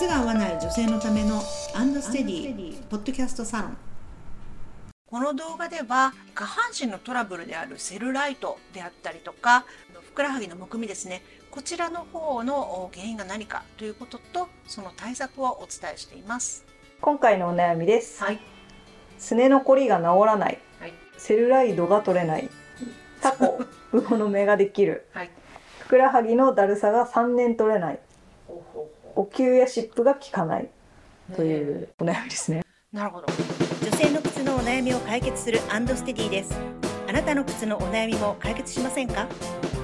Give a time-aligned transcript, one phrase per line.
[0.00, 1.42] 靴が合わない女性のための
[1.74, 3.76] アンドステディポッドキャストサロン
[5.04, 9.66] この動画では下半身のトラブルであるセルライトであったりとか
[10.00, 11.20] ふくらはぎのむくみですね
[11.50, 16.64] こちらの方の原因が何かということとその対策をお伝えしています
[17.02, 18.24] 今回のお悩みです。
[18.24, 18.40] はい
[19.18, 20.58] すねのこりが治らない。
[20.80, 22.48] はいセルライドが取れない。
[23.20, 23.62] タコ、
[23.92, 25.06] ウゴの芽ができる。
[25.12, 25.30] はい
[25.80, 28.00] ふくらはぎのだるさが3年取れない。
[29.20, 30.68] ほうほうほお灸や湿布が効かない。
[31.32, 32.64] うというお悩みですね。
[32.92, 33.26] なるほど。
[33.82, 36.54] 女性の靴のお悩みを解決するアンドステディです。
[37.08, 39.28] あなたの靴のお悩みも解決しませんか？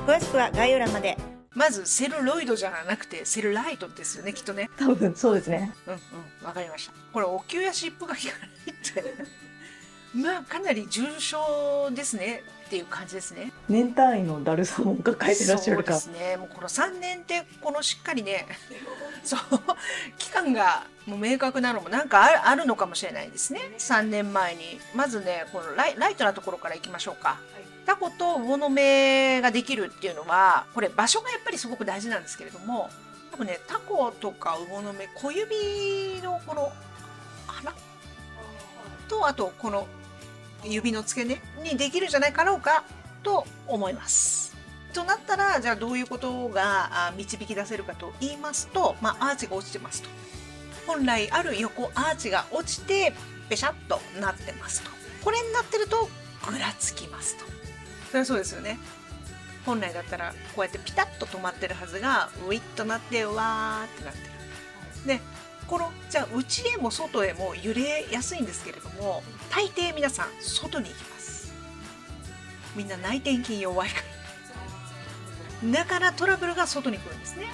[0.06, 1.16] 詳しくは概要欄まで。
[1.50, 4.68] まずセルロイドじゃなくてセルライトですよねきっとね。
[4.78, 5.72] 多分そうですね。
[5.86, 6.46] うんうん。
[6.46, 6.92] わかりました。
[7.12, 8.38] これお灸や湿布が効かない
[8.70, 9.14] って。
[10.14, 15.98] まあかなり重症ですねっていう感じですね年単位のだるさも抱えてらっしゃるか。
[15.98, 16.36] そうですね。
[16.36, 18.46] もうこの3年ってこのしっかりね
[19.24, 19.40] そう
[20.18, 23.72] 期間がもう明確なのもなんかあるあるのかもしれないですね。
[23.78, 24.80] 3年前に。
[24.94, 27.38] まずねこのライライトなところからいきましょうか。
[27.86, 32.90] タコと魚の目ができるっていうのはこれ場所がやっぱりすごく大事なんですけれども
[33.30, 36.72] 多分ねタコとか魚の目小指のこの
[37.60, 37.72] 穴
[39.08, 39.86] とあとこの
[40.64, 42.82] 指の付け根にできるんじゃないかろうか。
[43.26, 44.54] と思います。
[44.94, 50.08] となったらじゃあどういうことが導き出せるかと言いますと、まあ、アーチが落ちてますと。
[50.86, 53.12] 本来ある横アーチが落ちて
[53.48, 54.90] ペシャッとなってますと。
[55.24, 56.08] これになってると
[56.48, 57.44] ぐらつきますと。
[58.06, 58.78] それはそうですよね。
[59.66, 64.20] 本来だったらこうやってピタッと止まってるはずがウィッとなってわーってなって
[65.04, 65.18] る。
[65.18, 65.20] で
[65.66, 71.45] このじゃあ内へも外へも揺れやすいんですけれども大抵皆さん外に行きます。
[72.76, 73.96] みんな内転筋弱いか
[75.62, 77.46] らだからトラブルが外に来るんですね。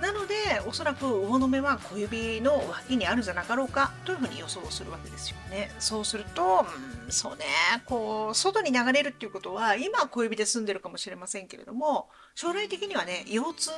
[0.00, 0.34] なので
[0.66, 5.70] おそらく魚の目は小指の脇にあるんじゃなかろうかというふうに予想するわけですよね。
[5.78, 6.66] そうすると、
[7.06, 7.44] うん、そうね。
[7.86, 13.70] こう外に流れるっていうことは今は小指で済んでるかもしれませんけれども将来的にはね腰痛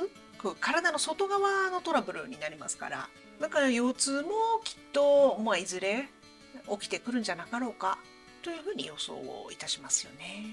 [0.59, 4.29] 体の外側のトラブルになりますからだから腰痛も
[4.63, 6.07] きっと、まあ、いずれ
[6.69, 7.97] 起きてくるんじゃなかろうか
[8.45, 10.45] というふうに予想をいたしますよね。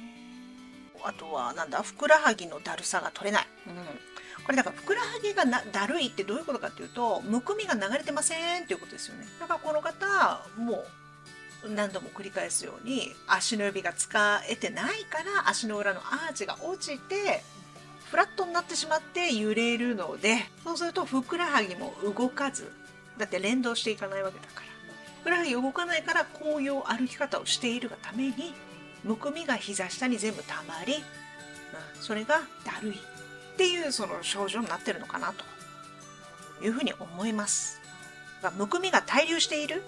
[1.04, 3.74] あとはなんだふくらはぎのだるさが取れない、うん、
[4.44, 9.26] これだからふくらはぎがなだるいってどういうことかっていうとむくみが流れてませんっていうことですよね。
[9.40, 10.84] だからこの方も
[11.64, 17.42] う何度も繰り返すように足の指が使えてないから足の裏のアーチが落ちて
[18.10, 22.72] フラットになってしまって揺れるのでそうするとふくらはぎも動かず
[23.18, 24.71] だって連動していかないわけだから
[25.22, 28.54] ふらはぎ動かないからこういう歩き方をしているがために
[29.04, 31.02] むくみが膝下に全部たまり、うん、
[32.00, 32.96] それがだるいっ
[33.56, 37.80] ていうその症状になってるのかなというふうに思います。
[38.56, 39.82] むくみが滞留している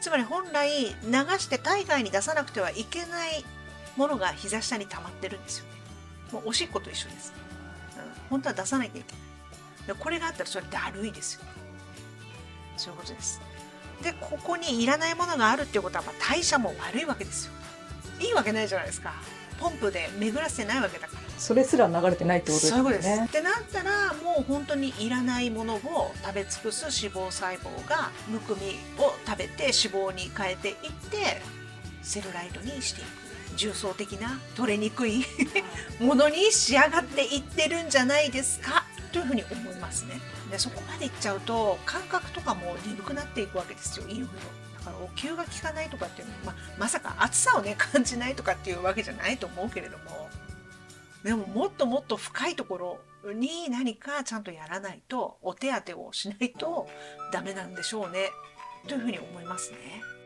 [0.00, 0.94] つまり本来流
[1.38, 3.44] して体外に出さなくてはいけない
[3.96, 5.70] ものが膝下に溜まってるんですよね。
[6.32, 7.32] もうおしっこと一緒です。
[7.96, 9.86] うん、本当は出さなきゃいけない。
[9.86, 11.44] でこれがあったらそれだるいですよ。
[12.76, 13.40] そういうことです。
[14.02, 17.52] でここにいらないものがあるっていうことはまあ代謝も悪いわけですよ。
[18.20, 19.14] いいわけないじゃないですか。
[19.58, 21.22] ポンプで巡らせてないわけだから。
[21.38, 23.08] それすら流れてないってことですよそういうことです。
[23.08, 30.74] ねってなったらもう本当にいらないものを食べ尽くす脂肪細胞がむくみを食べて脂肪に変えていっ
[31.10, 31.42] て
[32.02, 35.24] セルライトにしていく重層的な取れにくい
[36.00, 40.20] ものに仕上がっていってるんじゃないですかというふうに思いますね。
[40.50, 44.26] でそこまでいっちゃうと感覚とかも鈍くなっていくわけですよいろいろ。
[44.78, 50.28] だからお灸が効かないとかっていうのは、まあ、まさか暑さをね感じないとかっていうわけじゃないと思うけれども
[51.24, 52.78] でももっともっと深いとこ
[53.24, 56.88] ろに何かちゃんとやらないとお手当てをしないと
[57.32, 58.30] ダメなんでしょうね
[58.86, 59.76] というふうに思いますね。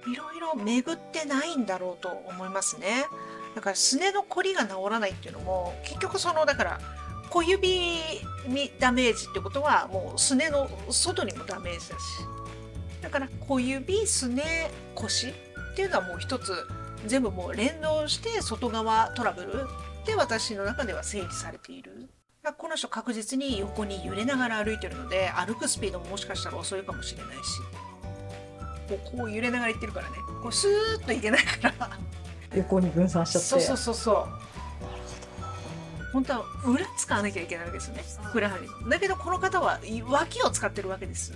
[0.07, 3.07] いろいろ巡ってないんだろうと思いますね。
[3.55, 6.81] だからすねのこりが治らないっていうのも結局そのだから
[7.31, 8.01] 小指
[8.49, 12.03] にダメージってことはもうすねの外にもダメージだし。
[13.01, 15.33] だから小指すね腰っ
[15.75, 16.53] ていうのはもう一つ
[17.07, 19.53] 全部もう連動して外側トラブル
[20.05, 22.11] で私の中では整理されている。
[22.57, 27.61] この人確実に横に揺れながら歩いてるので歩くスピードももしかしたら遅いかもしれないし。
[28.89, 30.17] こうこう揺れながら行ってるからね。
[30.43, 31.91] こうスーッといけないから。
[32.57, 33.49] 横に分散しちゃって。
[33.49, 34.50] そうそうそうそう
[36.13, 38.89] 本当は裏使わなきゃいけないわけですよねふくらはぎの。
[38.89, 41.33] だけどこの方は脇を使ってるわけです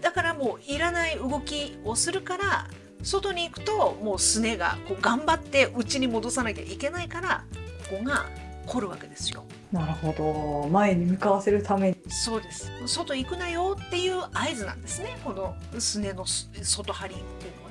[0.00, 2.68] だからもういらない動きをするから
[3.02, 7.44] 外に行くともうすねがこう頑張って内に戻さなきゃいけないから
[7.90, 8.26] ここが
[8.66, 9.44] 凝るわけですよ。
[9.72, 10.68] なるほど。
[10.68, 11.96] 前に向かわせるために。
[12.08, 12.70] そうです。
[12.86, 17.61] 外行くなよっていう合図なんですねこのすねのす外張りっていうの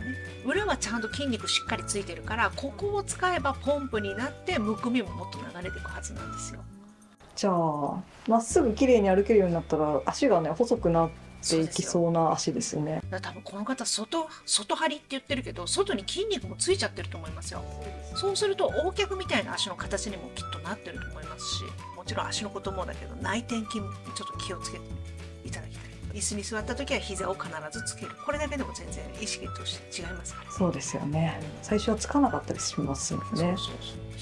[0.45, 6.61] 裏はちゃんと筋肉しっかりついてるからここを使えばポンプになってむくみももっと流れていくはずなんですよ。
[7.35, 11.09] じゃあまっすぐ綺麗に歩けるようになったら足がね細くなっ
[11.47, 13.01] ていきそうな足ですよね。
[13.09, 17.63] だから多分この方外外張りって言ってるけど外に筋肉もついちゃってると思いますよ。
[18.15, 21.63] そうすると O 脚みたいな足の形にもきっとなってると思いますし
[21.95, 24.85] もちろん足のこともだけど内転筋もちょっと気をつけて
[25.45, 28.11] いただきたい椅子に座った時は膝を必ずつける。
[28.25, 31.39] これだけでも全然意識として違いますからそうですよね。
[31.61, 33.55] 最初はつかなかったりしますよね。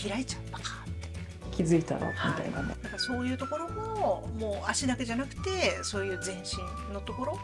[0.10, 0.52] 開いちゃう。
[0.52, 1.10] バカーって。
[1.56, 7.40] 気づいたらみたいなね、だからそういうところももう足だけじゃなくてそういう全身のところ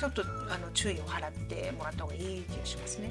[0.00, 3.10] ちょっとあの注意を払ってもらった方がいい気がしますね。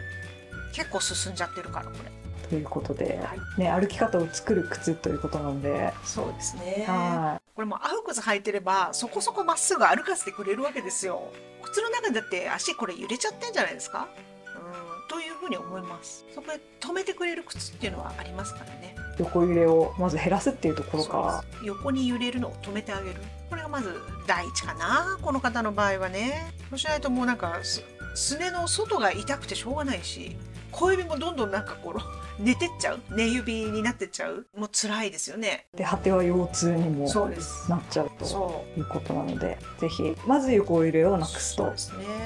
[0.73, 2.11] 結構進んじゃってるからこれ
[2.49, 6.85] ということで、はいね、歩き方を作る靴ということなので、そうですね。
[6.87, 11.31] はこれもう合う靴履いてればそこそこまっすぐ歩かせてくれるわけですよ。
[11.63, 14.07] 靴の中だって足これ揺れちゃってんじゃないですか？
[14.55, 16.25] うんというふうに思います。
[16.33, 18.95] そこで止めてくれる靴っていうのはありますからね。
[19.19, 23.21] い、横揺れをまず減らすっていうところか横に揺れるのを止めてあげる。
[23.49, 23.93] これがまず
[24.25, 26.53] 第一かなこの方の場合はね。
[26.69, 27.83] そうしないともうなんかす
[28.15, 30.37] すねの外が痛くてしょうがないし
[30.71, 31.99] 小指もどんどんなんかこの
[32.39, 32.99] 寝てっちゃう？
[33.11, 34.45] 寝指になってっちゃう？
[34.57, 35.67] もう辛いですよね。
[35.75, 37.69] で果ては腰痛にもそうです。
[37.69, 41.71] なっちゃうとそいうことなのでぜひまず横揺れをなくすとね。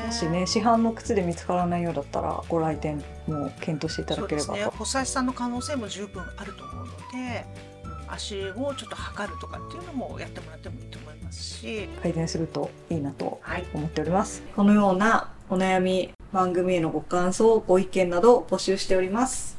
[0.05, 4.71] もしね市販の靴で見つからないようだったらご来店も検討していただければと、そうですね。
[4.77, 7.45] 補佐さんの可能性も十分あると思うので
[7.83, 11.89] うん足をちょっと測るとかっていうのもやってもらってもいいと思いますし。
[12.03, 13.65] 改善するといいなとはい。
[13.73, 14.43] 思っております。
[14.55, 19.57] このようなお悩み番組へのご感想ご意見などを募集しております、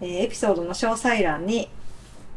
[0.00, 1.68] えーエピソードの詳細欄に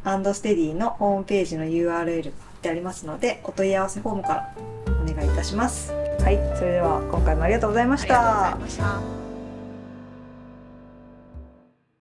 [0.04, 4.56] アンドステディのホームページの URL が貼ってありますのでお問い合わせフォームから
[5.02, 5.94] お願いいたします。
[5.94, 9.17] はいそれでは今回もありがとうございましありがとうございました。